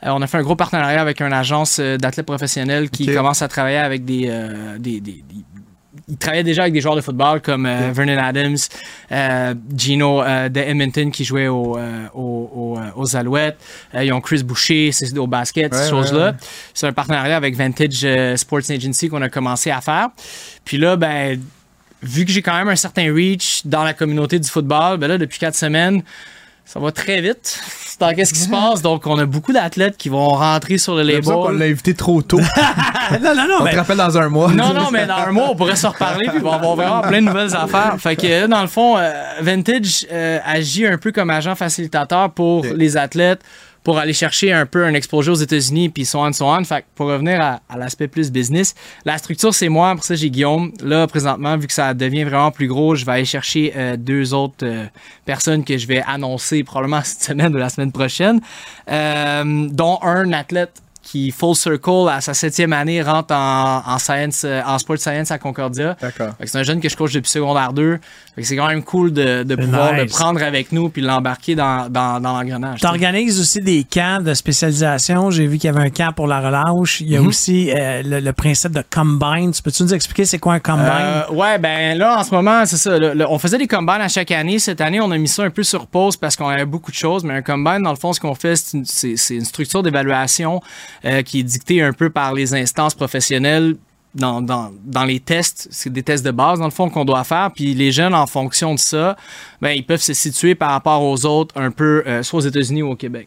Euh, 0.05 0.11
on 0.11 0.21
a 0.21 0.27
fait 0.27 0.39
un 0.39 0.43
gros 0.43 0.57
partenariat 0.57 1.01
avec 1.01 1.21
une 1.23 1.33
agence 1.33 1.79
euh, 1.81 1.97
d'athlètes 1.97 2.27
professionnels 2.27 2.91
qui 2.91 3.07
commence 3.07 3.41
à 3.43 3.49
travailler 3.49 3.79
avec 3.79 4.05
des, 4.05 4.27
euh, 4.29 4.77
des, 4.79 5.01
des- 5.01 5.25
des- 5.29 5.45
il 6.09 6.17
travaillait 6.19 6.45
déjà 6.45 6.63
avec 6.63 6.75
des 6.75 6.81
joueurs 6.81 6.97
de 6.97 7.01
football 7.01 7.41
comme 7.41 7.65
euh, 7.67 7.91
Vernon 7.93 8.19
Adams, 8.19 8.57
euh, 9.13 9.55
Gino 9.77 10.23
euh, 10.23 10.49
de 10.51 10.61
Edmonton 10.61 11.11
qui 11.11 11.25
jouait 11.25 11.49
au, 11.49 11.79
au- 12.15 12.19
au, 12.19 12.79
aux 12.97 13.17
Alouettes. 13.17 13.57
Ils 13.95 14.13
ont 14.13 14.21
Chris 14.21 14.43
Boucher, 14.43 14.91
c'est 14.93 15.17
au 15.17 15.27
basket, 15.27 15.73
Ouais, 15.73 15.79
ces 15.83 15.89
choses-là. 15.91 16.31
ouais. 16.33 16.37
C'est 16.75 16.87
un 16.87 16.93
partenariat 16.93 17.37
avec 17.37 17.57
Vantage 17.57 18.07
Sports 18.37 18.71
Agency 18.71 19.09
qu'on 19.09 19.23
a 19.23 19.29
commencé 19.31 19.71
à 19.71 19.81
faire. 19.81 20.09
Puis 20.65 20.77
là, 20.77 20.97
ben, 20.97 21.41
vu 22.03 22.25
que 22.27 22.33
j'ai 22.33 22.43
quand 22.43 22.57
même 22.59 22.69
un 22.69 22.77
certain 22.77 23.13
reach 23.13 23.63
dans 23.65 23.83
la 23.83 23.95
communauté 23.95 24.39
du 24.39 24.49
football, 24.49 24.99
ben 24.99 25.09
là, 25.09 25.17
depuis 25.17 25.39
quatre 25.39 25.55
semaines, 25.57 26.03
ça 26.67 26.81
va 26.81 26.91
très 26.93 27.21
vite. 27.21 27.61
dans 28.01 28.13
qu'est-ce 28.15 28.33
qui 28.35 28.41
se 28.41 28.49
passe? 28.49 28.83
Donc, 28.83 29.07
on 29.07 29.19
a 29.19 29.27
beaucoup 29.27 29.53
d'athlètes 29.53 29.97
qui 29.97 30.09
vont 30.09 30.29
rentrer 30.31 30.79
sur 30.79 30.95
le 30.97 31.05
C'est 31.07 31.21
pour 31.21 31.25
ça 31.27 31.33
qu'on 31.35 31.45
label. 31.45 31.59
l'a 31.59 31.65
invité 31.67 31.95
trop 31.95 32.23
tôt. 32.23 32.41
non, 33.23 33.35
non, 33.35 33.47
non, 33.49 33.57
On 33.61 33.65
mais 33.65 33.73
te 33.73 33.77
rappelle 33.77 33.99
dans 33.99 34.19
un 34.19 34.29
mois. 34.29 34.51
Non, 34.51 34.73
non, 34.75 34.91
mais 34.91 35.07
dans 35.07 35.15
un 35.17 35.31
mois, 35.33 35.51
on 35.51 35.57
pourrait 35.57 35.77
se 35.77 35.87
reparler 35.87 36.27
puis 36.29 36.39
on 36.43 36.49
va 36.49 36.55
avoir 36.57 36.75
vraiment 36.75 37.01
plein 37.03 37.21
de 37.21 37.27
nouvelles 37.27 37.55
affaires. 37.55 37.95
Fait 37.99 38.17
que, 38.17 38.27
là, 38.27 38.47
dans 38.49 38.63
le 38.63 38.69
fond, 38.69 38.97
euh, 38.99 39.13
Vintage 39.41 40.07
euh, 40.11 40.39
agit 40.45 40.87
un 40.87 40.99
peu 40.99 41.13
comme 41.13 41.31
agent 41.31 41.55
facilitateur 41.55 42.31
pour 42.31 42.65
les 42.65 42.97
athlètes, 42.97 43.41
pour 43.85 43.99
aller 43.99 44.15
chercher 44.15 44.53
un 44.53 44.67
peu 44.67 44.85
un 44.85 44.95
exposure 44.95 45.35
aux 45.35 45.37
États-Unis, 45.37 45.91
puis 45.91 46.07
so 46.07 46.19
on, 46.21 46.33
so 46.33 46.47
on. 46.47 46.65
Fait 46.65 46.81
que 46.81 46.87
pour 46.95 47.07
revenir 47.07 47.41
à, 47.41 47.61
à 47.69 47.77
l'aspect 47.77 48.09
plus 48.09 48.33
business, 48.33 48.75
la 49.05 49.19
structure, 49.19 49.55
c'est 49.55 49.69
moi, 49.69 49.95
pour 49.95 50.05
ça, 50.05 50.15
j'ai 50.15 50.31
Guillaume. 50.31 50.73
Là, 50.83 51.07
présentement, 51.07 51.57
vu 51.59 51.67
que 51.67 51.73
ça 51.73 51.93
devient 51.93 52.25
vraiment 52.25 52.51
plus 52.51 52.67
gros, 52.67 52.95
je 52.95 53.05
vais 53.05 53.13
aller 53.13 53.25
chercher 53.27 53.75
euh, 53.77 53.97
deux 53.99 54.33
autres 54.33 54.65
euh, 54.65 54.87
personnes 55.27 55.65
que 55.65 55.77
je 55.77 55.87
vais 55.87 56.03
annoncer 56.07 56.65
probablement 56.65 57.01
cette 57.05 57.23
semaine 57.23 57.55
ou 57.55 57.59
la 57.59 57.69
semaine 57.69 57.93
prochaine, 57.93 58.41
euh, 58.91 59.69
dont 59.71 59.99
un 60.03 60.33
athlète 60.33 60.83
qui, 61.05 61.31
full 61.31 61.55
circle, 61.55 62.09
à 62.11 62.21
sa 62.21 62.33
septième 62.35 62.73
année, 62.73 63.03
rentre 63.03 63.35
en, 63.35 63.83
en 63.87 63.99
science, 63.99 64.43
euh, 64.45 64.63
en 64.67 64.79
sport 64.79 64.99
science 64.99 65.31
à 65.31 65.39
Concordia. 65.39 65.97
D'accord. 66.01 66.33
C'est 66.45 66.57
un 66.59 66.63
jeune 66.63 66.81
que 66.81 66.89
je 66.89 66.97
coach 66.97 67.13
depuis 67.13 67.31
secondaire 67.31 67.73
2. 67.73 67.99
Fait 68.35 68.41
que 68.43 68.47
C'est 68.49 68.57
quand 68.57 68.67
même 68.69 68.83
cool 68.83 69.13
de, 69.13 69.43
de 69.45 69.55
pouvoir 69.55 69.93
nice. 69.93 70.03
le 70.03 70.07
prendre 70.09 70.43
avec 70.43 70.73
nous 70.73 70.89
puis 70.89 71.03
l'embarquer 71.03 71.55
dans, 71.55 71.89
dans, 71.91 72.21
dans 72.21 72.33
l'engrenage. 72.41 72.81
tu 72.81 72.87
organises 72.87 73.39
aussi 73.39 73.61
des 73.61 73.85
camps 73.85 74.21
de 74.23 74.33
spécialisation. 74.35 75.31
J'ai 75.31 75.47
vu 75.47 75.59
qu'il 75.59 75.71
y 75.71 75.77
avait 75.77 75.87
un 75.87 75.91
camp 75.91 76.13
pour 76.15 76.27
la 76.27 76.41
relâche. 76.41 77.01
Il 77.01 77.11
y 77.11 77.17
a 77.17 77.21
Mhm. 77.21 77.27
aussi 77.29 77.71
euh, 77.71 78.03
le, 78.05 78.21
le 78.21 78.33
principe 78.33 78.73
de 78.73 78.83
combine. 78.93 79.53
Tu 79.53 79.63
peux-tu 79.63 79.83
nous 79.85 79.95
expliquer 79.95 80.25
c'est 80.25 80.39
quoi 80.39 80.55
un 80.55 80.61
combine? 80.61 80.85
Euh, 80.89 81.31
ouais, 81.33 81.59
ben 81.59 81.97
là, 81.99 82.19
en 82.19 82.25
ce 82.25 82.35
moment, 82.35 82.65
c'est 82.67 82.77
ça. 82.77 82.99
le- 82.99 83.15
le- 83.15 83.29
on 83.29 83.39
faisait 83.39 83.59
des 83.59 83.69
combines 83.69 84.01
à 84.01 84.09
chaque 84.09 84.31
année. 84.31 84.59
Cette 84.59 84.81
année, 84.81 85.01
on 85.01 85.11
a 85.11 85.19
mis 85.19 85.29
ça 85.29 85.43
un 85.45 85.51
peu 85.51 85.63
sur 85.63 85.87
pause 85.87 86.17
parce 86.17 86.35
qu'on 86.37 86.49
avait 86.49 86.65
beaucoup 86.65 86.91
de 86.91 86.97
choses. 86.97 87.25
Mais 87.25 87.35
un 87.35 87.43
combine, 87.43 87.83
dans 87.83 87.91
le 87.91 87.97
fond, 87.97 88.13
ce 88.13 88.21
qu'on 88.21 88.35
fait, 88.35 88.57
c'est 88.57 89.35
une, 89.35 89.45
structure 89.45 89.83
d'évaluation 89.83 90.61
qui 91.25 91.41
est 91.41 91.45
dictée 91.45 91.83
un 91.83 91.93
peu 91.93 92.11
par 92.11 92.35
les 92.35 92.55
instances 92.55 92.95
professionnelles. 92.95 93.77
Dans, 94.15 94.41
dans, 94.41 94.71
dans 94.85 95.05
les 95.05 95.19
tests, 95.19 95.67
c'est 95.73 95.93
des 95.93 96.05
tests 96.05 96.25
de 96.25 96.31
base 96.31 96.61
dans 96.61 96.67
le 96.67 96.71
fond 96.71 96.89
qu'on 96.89 97.05
doit 97.05 97.25
faire, 97.25 97.51
puis 97.53 97.75
les 97.75 97.91
jeunes 97.91 98.15
en 98.15 98.29
fonction 98.29 98.73
de 98.73 98.79
ça, 98.79 99.17
ben 99.61 99.71
ils 99.71 99.85
peuvent 99.85 100.01
se 100.01 100.13
situer 100.15 100.55
par 100.55 100.71
rapport 100.71 101.03
aux 101.03 101.27
autres 101.27 101.61
un 101.61 101.73
peu, 101.73 102.05
euh, 102.07 102.23
soit 102.23 102.39
aux 102.39 102.43
États-Unis 102.47 102.83
ou 102.85 102.91
au 102.93 102.95
Québec. 102.97 103.27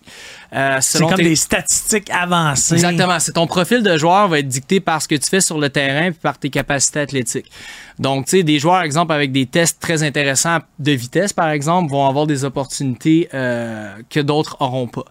Euh, 0.54 0.78
c'est 0.80 1.00
comme 1.00 1.16
tes- 1.16 1.24
des 1.24 1.36
statistiques 1.36 2.10
avancées. 2.10 2.76
Exactement. 2.76 3.20
C'est 3.20 3.34
ton 3.34 3.48
profil 3.48 3.84
de 3.84 3.98
joueur 3.98 4.30
va 4.30 4.40
être 4.40 4.48
dicté 4.48 4.80
par 4.80 5.02
ce 5.02 5.10
que 5.10 5.16
tu 5.16 5.30
fais 5.30 5.42
sur 5.42 5.58
le 5.60 5.70
terrain 5.70 6.12
puis 6.12 6.22
par 6.22 6.38
tes 6.38 6.50
capacités 6.50 7.02
athlétiques. 7.02 7.52
Donc, 8.00 8.26
tu 8.28 8.38
sais, 8.38 8.44
des 8.44 8.58
joueurs, 8.58 8.82
exemple, 8.82 9.12
avec 9.12 9.34
des 9.34 9.46
tests 9.46 9.82
très 9.82 10.04
intéressants 10.04 10.60
de 10.80 10.92
vitesse, 10.94 11.34
par 11.34 11.50
exemple, 11.50 11.92
vont 11.92 12.08
avoir 12.08 12.28
des 12.28 12.46
opportunités 12.46 13.28
euh, 13.34 13.94
que 14.10 14.22
d'autres 14.22 14.56
auront 14.62 14.88
pas. 14.88 15.04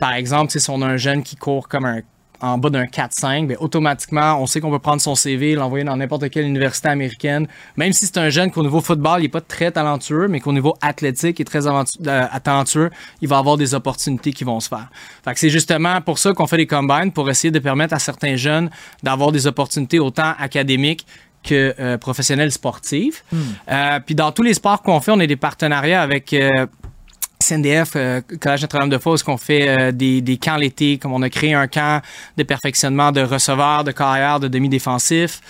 Par 0.00 0.14
exemple, 0.14 0.50
tu 0.50 0.58
sais, 0.58 0.64
si 0.64 0.70
on 0.70 0.82
a 0.82 0.86
un 0.86 0.96
jeune 0.96 1.22
qui 1.22 1.36
court 1.36 1.68
comme 1.68 1.84
un 1.84 2.00
en 2.44 2.58
bas 2.58 2.68
d'un 2.70 2.84
4-5, 2.84 3.46
ben, 3.46 3.56
automatiquement, 3.58 4.40
on 4.40 4.46
sait 4.46 4.60
qu'on 4.60 4.70
peut 4.70 4.78
prendre 4.78 5.00
son 5.00 5.14
CV, 5.14 5.54
l'envoyer 5.54 5.84
dans 5.84 5.96
n'importe 5.96 6.28
quelle 6.30 6.44
université 6.44 6.88
américaine. 6.88 7.46
Même 7.76 7.92
si 7.92 8.04
c'est 8.06 8.18
un 8.18 8.28
jeune 8.28 8.50
qu'au 8.50 8.62
niveau 8.62 8.80
football, 8.80 9.20
il 9.20 9.22
n'est 9.22 9.28
pas 9.28 9.40
très 9.40 9.70
talentueux, 9.70 10.28
mais 10.28 10.40
qu'au 10.40 10.52
niveau 10.52 10.76
athlétique, 10.82 11.38
il 11.38 11.42
est 11.42 11.44
très 11.46 11.66
aventu- 11.66 11.96
euh, 12.06 12.26
talentueux, 12.42 12.90
il 13.22 13.28
va 13.28 13.38
avoir 13.38 13.56
des 13.56 13.74
opportunités 13.74 14.32
qui 14.32 14.44
vont 14.44 14.60
se 14.60 14.68
faire. 14.68 14.88
Fait 15.24 15.32
que 15.32 15.38
c'est 15.40 15.48
justement 15.50 16.00
pour 16.02 16.18
ça 16.18 16.32
qu'on 16.34 16.46
fait 16.46 16.58
des 16.58 16.66
combines, 16.66 17.12
pour 17.12 17.30
essayer 17.30 17.50
de 17.50 17.58
permettre 17.58 17.94
à 17.94 17.98
certains 17.98 18.36
jeunes 18.36 18.68
d'avoir 19.02 19.32
des 19.32 19.46
opportunités 19.46 19.98
autant 19.98 20.34
académiques 20.38 21.06
que 21.42 21.74
euh, 21.78 21.98
professionnelles 21.98 22.52
sportives. 22.52 23.20
Euh, 23.70 24.00
puis 24.04 24.14
dans 24.14 24.32
tous 24.32 24.42
les 24.42 24.54
sports 24.54 24.82
qu'on 24.82 25.00
fait, 25.00 25.12
on 25.12 25.20
a 25.20 25.26
des 25.26 25.36
partenariats 25.36 26.00
avec 26.02 26.34
CNDF, 27.48 27.92
euh, 27.96 28.20
Collège 28.40 28.62
Notre-Dame 28.62 28.88
de 28.88 28.98
Fosse, 28.98 29.22
qu'on 29.22 29.36
fait 29.36 29.68
euh, 29.68 29.92
des, 29.92 30.20
des 30.20 30.36
camps 30.36 30.56
l'été, 30.56 30.98
comme 30.98 31.12
on 31.12 31.22
a 31.22 31.30
créé 31.30 31.54
un 31.54 31.66
camp 31.66 32.02
de 32.36 32.42
perfectionnement 32.42 33.12
de 33.12 33.20
receveurs, 33.20 33.84
de 33.84 33.92
carrière, 33.92 34.40
de 34.40 34.48
demi-défensifs. 34.48 35.40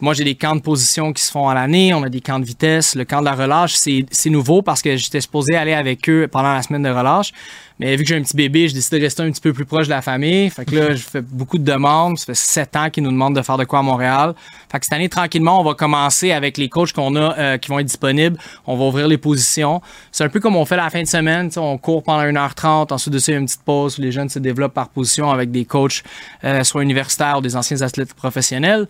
Moi, 0.00 0.14
j'ai 0.14 0.24
des 0.24 0.34
camps 0.34 0.56
de 0.56 0.60
position 0.60 1.12
qui 1.12 1.22
se 1.22 1.30
font 1.30 1.48
à 1.48 1.54
l'année. 1.54 1.94
On 1.94 2.02
a 2.02 2.08
des 2.08 2.20
camps 2.20 2.38
de 2.38 2.44
vitesse. 2.44 2.94
Le 2.94 3.04
camp 3.04 3.20
de 3.20 3.24
la 3.24 3.34
relâche, 3.34 3.74
c'est 3.74 4.30
nouveau 4.30 4.62
parce 4.62 4.82
que 4.82 4.96
j'étais 4.96 5.20
supposé 5.20 5.54
aller 5.56 5.74
avec 5.74 6.08
eux 6.08 6.28
pendant 6.30 6.52
la 6.52 6.62
semaine 6.62 6.82
de 6.82 6.88
relâche. 6.88 7.32
Mais 7.80 7.96
vu 7.96 8.04
que 8.04 8.08
j'ai 8.08 8.16
un 8.16 8.22
petit 8.22 8.36
bébé, 8.36 8.68
j'ai 8.68 8.74
décidé 8.74 8.98
de 8.98 9.04
rester 9.04 9.22
un 9.22 9.30
petit 9.32 9.40
peu 9.40 9.52
plus 9.52 9.64
proche 9.64 9.86
de 9.86 9.90
la 9.90 10.02
famille. 10.02 10.48
Fait 10.50 10.64
que 10.64 10.76
là, 10.76 10.94
je 10.94 11.02
fais 11.02 11.20
beaucoup 11.20 11.58
de 11.58 11.64
demandes. 11.64 12.18
Ça 12.18 12.26
fait 12.26 12.34
sept 12.34 12.76
ans 12.76 12.88
qu'ils 12.88 13.02
nous 13.02 13.10
demandent 13.10 13.34
de 13.34 13.42
faire 13.42 13.56
de 13.56 13.64
quoi 13.64 13.80
à 13.80 13.82
Montréal. 13.82 14.34
Fait 14.70 14.78
que 14.78 14.84
cette 14.84 14.92
année, 14.92 15.08
tranquillement, 15.08 15.60
on 15.60 15.64
va 15.64 15.74
commencer 15.74 16.30
avec 16.30 16.56
les 16.56 16.68
coachs 16.68 16.92
qu'on 16.92 17.16
a 17.16 17.36
euh, 17.36 17.58
qui 17.58 17.70
vont 17.70 17.80
être 17.80 17.86
disponibles. 17.86 18.38
On 18.66 18.76
va 18.76 18.84
ouvrir 18.84 19.08
les 19.08 19.18
positions. 19.18 19.82
C'est 20.12 20.22
un 20.22 20.28
peu 20.28 20.38
comme 20.38 20.54
on 20.54 20.64
fait 20.64 20.76
la 20.76 20.88
fin 20.88 21.02
de 21.02 21.08
semaine. 21.08 21.50
On 21.56 21.76
court 21.78 22.04
pendant 22.04 22.22
1h30. 22.22 22.92
Ensuite 22.92 23.12
de 23.12 23.18
ça, 23.18 23.32
il 23.32 23.34
y 23.34 23.38
a 23.38 23.40
une 23.40 23.46
petite 23.46 23.64
pause 23.64 23.98
où 23.98 24.02
les 24.02 24.12
jeunes 24.12 24.28
se 24.28 24.38
développent 24.38 24.74
par 24.74 24.88
position 24.88 25.30
avec 25.30 25.50
des 25.50 25.64
coachs, 25.64 26.04
euh, 26.44 26.62
soit 26.62 26.82
universitaires 26.82 27.38
ou 27.38 27.40
des 27.40 27.56
anciens 27.56 27.82
athlètes 27.82 28.14
professionnels. 28.14 28.86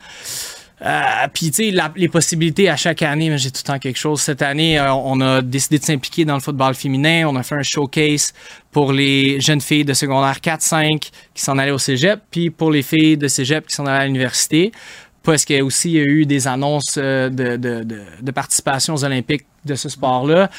Euh, 0.85 1.01
Puis, 1.33 1.51
tu 1.51 1.71
sais, 1.71 1.83
les 1.97 2.09
possibilités 2.09 2.69
à 2.69 2.77
chaque 2.77 3.03
année, 3.03 3.31
mais 3.31 3.39
j'ai 3.39 3.51
tout 3.51 3.63
le 3.65 3.73
temps 3.73 3.79
quelque 3.79 3.97
chose. 3.97 4.21
Cette 4.21 4.43
année, 4.43 4.79
euh, 4.79 4.93
on 4.93 5.21
a 5.21 5.41
décidé 5.41 5.79
de 5.79 5.85
s'impliquer 5.85 6.25
dans 6.25 6.35
le 6.35 6.41
football 6.41 6.75
féminin. 6.75 7.27
On 7.27 7.37
a 7.37 7.43
fait 7.43 7.55
un 7.55 7.63
showcase 7.63 8.35
pour 8.71 8.93
les 8.93 9.41
jeunes 9.41 9.63
filles 9.63 9.85
de 9.85 9.95
secondaire 9.95 10.41
4-5 10.41 11.11
qui 11.33 11.43
s'en 11.43 11.57
allaient 11.57 11.71
au 11.71 11.79
cégep, 11.79 12.21
puis 12.31 12.51
pour 12.51 12.71
les 12.71 12.83
filles 12.83 13.17
de 13.17 13.29
cégep 13.29 13.67
qui 13.67 13.75
s'en 13.75 13.87
allaient 13.87 14.03
à 14.03 14.07
l'université. 14.07 14.73
Parce 15.23 15.47
qu'il 15.47 15.57
y 15.57 15.61
a 15.61 15.65
aussi 15.65 15.97
eu 15.97 16.27
des 16.27 16.47
annonces 16.47 16.97
euh, 16.99 17.31
de, 17.31 17.57
de, 17.57 17.83
de, 17.83 18.03
de 18.21 18.31
participation 18.31 18.93
aux 18.93 19.05
Olympiques 19.05 19.47
de 19.65 19.75
ce 19.75 19.89
sport-là. 19.89 20.51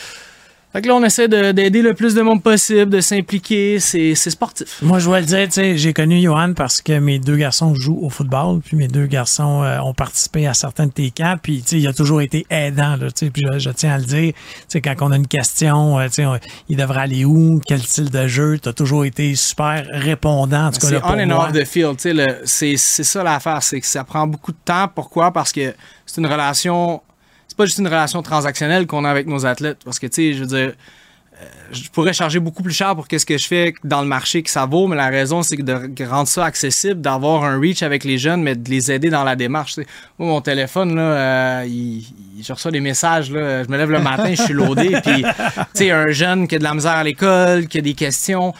Fait 0.75 0.81
que 0.81 0.89
là, 0.89 0.95
on 0.95 1.03
essaie 1.05 1.29
de- 1.29 1.53
d'aider 1.53 1.81
le 1.81 1.93
plus 1.93 2.15
de 2.15 2.21
monde 2.21 2.43
possible, 2.43 2.89
de 2.91 2.99
s'impliquer. 2.99 3.79
C'est 3.79 4.13
c'est 4.13 4.29
sportif. 4.29 4.79
Moi, 4.81 4.99
je 4.99 5.05
dois 5.05 5.21
le 5.21 5.25
dire, 5.25 5.45
tu 5.45 5.51
sais, 5.53 5.77
j'ai 5.77 5.93
connu 5.93 6.19
Johan 6.21 6.51
parce 6.53 6.81
que 6.81 6.99
mes 6.99 7.17
deux 7.17 7.37
garçons 7.37 7.73
jouent 7.75 7.99
au 8.01 8.09
football, 8.09 8.59
puis 8.59 8.75
mes 8.75 8.89
deux 8.89 9.05
garçons 9.05 9.63
euh, 9.63 9.79
ont 9.79 9.93
participé 9.93 10.47
à 10.47 10.53
certains 10.53 10.87
de 10.87 10.91
tes 10.91 11.11
camps, 11.11 11.37
puis 11.41 11.61
tu 11.61 11.69
sais, 11.69 11.79
il 11.79 11.87
a 11.87 11.93
toujours 11.93 12.21
été 12.21 12.45
aidant, 12.49 12.97
là, 12.97 13.09
tu 13.09 13.25
sais, 13.25 13.29
puis 13.29 13.43
je, 13.53 13.57
je 13.59 13.69
tiens 13.69 13.93
à 13.93 13.97
le 13.99 14.03
dire, 14.03 14.33
tu 14.33 14.41
sais, 14.67 14.81
quand 14.81 14.95
on 14.99 15.13
a 15.13 15.15
une 15.15 15.27
question, 15.27 15.97
euh, 15.97 16.07
tu 16.07 16.15
sais, 16.15 16.25
on- 16.25 16.37
il 16.67 16.75
devrait 16.75 17.03
aller 17.03 17.23
où, 17.23 17.61
quel 17.65 17.81
style 17.81 18.09
de 18.09 18.27
jeu, 18.27 18.59
tu 18.61 18.67
as 18.67 18.73
toujours 18.73 19.05
été 19.05 19.33
super 19.35 19.85
répondant, 19.93 20.65
en 20.67 20.71
tout 20.71 20.79
cas, 20.81 20.87
C'est 20.87 20.93
là, 20.95 20.99
pour 20.99 21.11
on 21.11 21.19
and 21.19 21.27
moi. 21.27 21.45
off 21.47 21.53
the 21.53 21.63
field. 21.63 21.95
tu 21.95 22.13
sais, 22.43 22.75
c'est 22.75 23.03
ça 23.05 23.23
l'affaire. 23.23 23.63
C'est 23.63 23.79
que 23.79 23.87
ça 23.87 24.03
prend 24.03 24.27
beaucoup 24.27 24.51
de 24.51 24.57
temps. 24.65 24.89
Pourquoi? 24.93 25.31
Parce 25.31 25.53
que 25.53 25.73
c'est 26.05 26.19
une 26.19 26.27
relation. 26.27 27.01
C'est 27.55 27.63
pas 27.63 27.65
juste 27.67 27.77
une 27.77 27.87
relation 27.87 28.21
transactionnelle 28.21 28.85
qu'on 28.85 29.05
a 29.05 29.09
avec 29.09 29.27
nos 29.27 29.45
athlètes. 29.45 29.77
Parce 29.85 29.97
que, 29.97 30.07
tu 30.07 30.13
sais, 30.15 30.33
je 30.33 30.41
veux 30.41 30.45
dire, 30.45 30.73
euh, 31.41 31.45
je 31.71 31.87
pourrais 31.89 32.11
charger 32.11 32.41
beaucoup 32.41 32.61
plus 32.63 32.73
cher 32.73 32.93
pour 32.95 33.07
qu'est-ce 33.07 33.25
que 33.25 33.37
je 33.37 33.47
fais 33.47 33.73
dans 33.85 34.01
le 34.01 34.07
marché 34.09 34.43
que 34.43 34.49
ça 34.49 34.65
vaut, 34.65 34.87
mais 34.87 34.97
la 34.97 35.07
raison, 35.07 35.41
c'est 35.41 35.55
de 35.55 36.03
rendre 36.05 36.27
ça 36.27 36.43
accessible, 36.43 36.99
d'avoir 36.99 37.45
un 37.45 37.57
reach 37.57 37.81
avec 37.81 38.03
les 38.03 38.17
jeunes, 38.17 38.41
mais 38.43 38.55
de 38.55 38.69
les 38.69 38.91
aider 38.91 39.09
dans 39.09 39.23
la 39.23 39.37
démarche. 39.37 39.77
Moi, 40.19 40.27
mon 40.27 40.41
téléphone, 40.41 40.95
là, 40.97 41.01
euh, 41.01 41.63
il, 41.65 41.99
il- 42.37 42.43
je 42.43 42.51
reçois 42.51 42.71
des 42.71 42.81
messages, 42.81 43.31
là, 43.31 43.63
je 43.63 43.69
me 43.69 43.77
lève 43.77 43.89
le 43.89 44.01
matin, 44.01 44.33
je 44.35 44.41
suis 44.43 44.53
loadé, 44.53 44.89
puis, 45.05 45.23
tu 45.23 45.29
sais, 45.75 45.91
un 45.91 46.11
jeune 46.11 46.49
qui 46.49 46.55
a 46.55 46.59
de 46.59 46.63
la 46.65 46.73
misère 46.73 46.91
à 46.91 47.03
l'école, 47.05 47.67
qui 47.67 47.77
a 47.77 47.81
des 47.81 47.93
questions, 47.93 48.53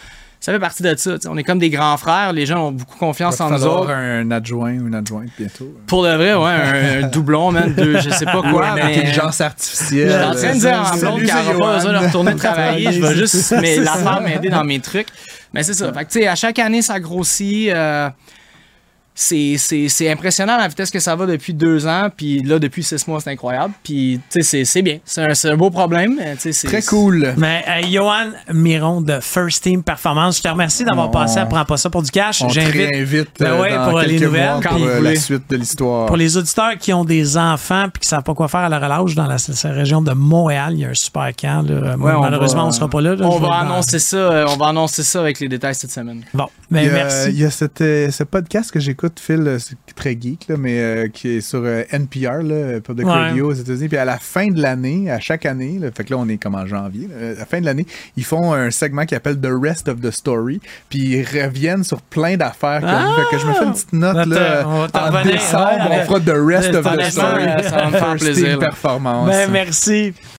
ça 0.46 0.52
fait 0.52 0.60
partie 0.60 0.84
de 0.84 0.96
ça. 0.96 1.16
On 1.28 1.38
est 1.38 1.44
comme 1.44 1.58
des 1.58 1.72
grands 1.72 1.98
frères, 1.98 2.32
les 2.32 2.46
gens 2.46 2.68
ont 2.68 2.72
beaucoup 2.72 3.00
confiance 3.00 3.42
en 3.42 3.50
nous 3.50 3.66
autres. 3.66 3.90
un 3.90 4.30
adjoint 4.30 4.78
ou 4.78 4.88
une 4.90 4.94
adjointe 4.94 5.30
bientôt. 5.40 5.74
Pour 5.88 6.04
de 6.04 6.10
vrai, 6.10 6.36
ouais, 6.36 7.00
un, 7.02 7.04
un 7.04 7.08
doublon, 7.12 7.52
man, 7.52 7.74
deux, 7.74 8.00
je 8.00 8.12
sais 8.12 8.26
pas 8.26 8.44
quoi, 8.44 8.68
une 8.68 8.76
mais... 8.76 8.82
intelligence 8.84 9.42
artificielle. 9.42 10.08
Je 10.08 10.14
suis 10.14 10.24
en 10.24 10.34
train 10.36 10.54
de 10.54 10.60
dire 10.60 10.84
ma 10.84 10.98
blonde 10.98 11.24
qu'elle 11.24 11.46
n'aura 11.56 11.58
pas 11.72 11.76
besoin 11.78 11.94
de 11.94 12.06
retourner 12.06 12.36
travailler. 12.36 12.92
Je 12.92 13.02
vais 13.02 13.16
juste 13.26 13.56
mais 13.60 13.78
la 13.78 13.94
faire 13.94 14.22
m'aider 14.22 14.50
dans 14.50 14.64
mes 14.64 14.80
trucs. 14.80 15.08
Mais 15.52 15.64
c'est 15.64 15.74
ça. 15.74 15.92
Fait 15.92 16.06
que, 16.06 16.12
tu 16.12 16.20
sais, 16.20 16.28
à 16.28 16.36
chaque 16.36 16.60
année, 16.60 16.84
ça 16.84 17.00
grossit. 17.00 17.70
euh, 17.72 18.08
c'est, 19.18 19.56
c'est, 19.58 19.88
c'est 19.88 20.12
impressionnant 20.12 20.58
la 20.58 20.68
vitesse 20.68 20.92
que 20.92 21.00
ça 21.00 21.16
va 21.16 21.26
depuis 21.26 21.54
deux 21.54 21.88
ans. 21.88 22.10
Puis 22.16 22.42
là, 22.44 22.60
depuis 22.60 22.84
six 22.84 23.08
mois, 23.08 23.20
c'est 23.22 23.32
incroyable. 23.32 23.74
Puis, 23.84 24.20
tu 24.30 24.42
sais, 24.42 24.44
c'est, 24.44 24.66
c'est 24.66 24.82
bien. 24.82 25.00
C'est 25.06 25.22
un, 25.22 25.34
c'est 25.34 25.50
un 25.50 25.56
beau 25.58 25.70
problème. 25.70 26.20
Très 26.66 26.82
cool. 26.82 27.34
Mais 27.38 27.64
euh, 27.68 27.88
Johan 27.90 28.32
Miron 28.54 29.00
de 29.02 29.20
First 29.22 29.64
Team 29.64 29.82
Performance, 29.84 30.38
je 30.38 30.44
te 30.44 30.50
remercie 30.50 30.84
d'avoir 30.84 31.08
On- 31.08 31.12
passé 31.12 31.40
à 31.40 31.46
Prends 31.46 31.64
pas 31.64 31.78
ça 31.78 31.90
pour 31.90 32.02
du 32.04 32.12
cash. 32.12 32.44
J'invite 32.50 32.90
réinvite 32.92 33.30
Ben 33.40 33.52
euh, 33.54 33.62
ouais, 33.62 33.74
dans 33.74 33.90
pour 33.90 34.00
les 34.02 34.20
nouvelles, 34.20 34.50
mois 34.52 34.60
pour 34.62 34.74
euh, 34.86 34.98
voulez. 34.98 35.14
la 35.14 35.20
suite 35.20 35.44
de 35.50 35.56
l'histoire. 35.56 36.08
Pour 36.08 36.18
les 36.18 36.36
auditeurs 36.36 36.78
qui 36.78 36.92
ont 36.92 37.06
des 37.06 37.38
enfants 37.38 37.86
puis 37.94 38.02
qui 38.02 38.08
savent 38.10 38.24
pas 38.24 38.34
quoi 38.34 38.50
faire 38.50 38.62
à 38.62 38.70
leur 38.70 38.84
âge 38.84 39.16
dans 39.16 39.28
la, 39.28 39.38
région 39.72 40.02
de 40.02 40.12
Montréal, 40.12 40.74
il 40.74 40.80
y 40.80 40.86
a 40.86 40.90
un 40.90 40.94
super 40.94 41.30
camp. 41.40 41.66
là. 41.70 41.96
Ouais, 41.96 42.12
on 42.14 42.20
Malheureusement, 42.22 42.64
va- 42.64 42.68
on 42.68 42.72
sera 42.72 42.90
pas 42.90 43.00
là. 43.00 43.16
là. 43.16 43.26
On 43.26 43.40
va 43.40 43.54
annoncer 43.60 44.00
ça. 44.00 44.18
euh, 44.18 44.46
On 44.50 44.58
va 44.58 44.68
annoncer 44.68 45.04
ça 45.04 45.20
avec 45.22 45.40
les 45.40 45.48
détails 45.48 45.76
cette 45.76 45.92
semaine. 45.92 46.24
Bon, 46.34 46.48
ben, 46.70 46.82
il 46.82 46.88
y 46.88 46.90
a, 46.90 46.94
merci. 46.94 47.30
il 47.30 47.40
y 47.40 47.46
a 47.46 47.50
cette, 47.52 47.80
euh, 47.82 48.12
ce 48.12 48.24
podcast 48.24 48.72
que 48.72 48.80
j'écoute, 48.82 49.05
Phil, 49.20 49.44
euh, 49.48 49.60
c'est 49.60 49.76
très 49.96 50.18
geek, 50.20 50.48
là, 50.50 50.56
mais 50.58 50.80
euh, 50.80 51.08
qui 51.08 51.30
est 51.38 51.42
sur 51.42 51.62
euh, 51.64 51.84
NPR, 51.92 52.42
là, 52.44 52.80
Public 52.82 53.06
Ouais. 53.06 53.14
Radio 53.14 53.50
aux 53.50 53.54
États-Unis. 53.54 53.88
Puis 53.88 53.98
à 53.98 54.06
la 54.06 54.18
fin 54.18 54.48
de 54.48 54.62
l'année, 54.62 55.10
à 55.12 55.20
chaque 55.20 55.46
année, 55.46 55.78
là, 55.80 55.90
fait 55.96 56.04
que 56.04 56.14
là, 56.14 56.20
on 56.20 56.28
est 56.28 56.38
comme 56.38 56.56
en 56.56 56.66
janvier, 56.66 57.08
là, 57.08 57.30
à 57.36 57.40
la 57.40 57.46
fin 57.46 57.60
de 57.60 57.66
l'année, 57.66 57.86
ils 58.18 58.24
font 58.24 58.54
un 58.54 58.72
segment 58.72 59.06
qui 59.06 59.16
appelle 59.16 59.40
The 59.40 59.52
Rest 59.52 59.88
of 59.88 60.02
the 60.02 60.12
Story. 60.12 60.60
Puis 60.90 61.00
ils 61.00 61.24
reviennent 61.24 61.84
sur 61.84 62.02
plein 62.02 62.38
d'affaires. 62.38 62.82
Ah! 62.84 63.16
fait 63.18 63.36
que 63.36 63.42
je 63.42 63.48
me 63.48 63.54
fais 63.54 63.66
une 63.66 63.74
petite 63.74 63.94
note 63.94 64.26
là, 64.28 64.64
on 64.68 64.84
en 64.86 65.24
décembre. 65.24 65.90
Ouais, 65.90 66.00
on 66.02 66.06
fera 66.06 66.20
The 66.20 66.34
Rest 66.36 66.74
of 66.74 66.86
the 66.86 67.12
Story. 67.12 67.44
ça 67.64 67.78
va 67.78 67.86
me 67.86 67.92
faire 67.92 68.16
plaisir. 68.16 68.60
Performance. 68.60 69.28
Ben, 69.30 69.52
merci. 69.52 70.14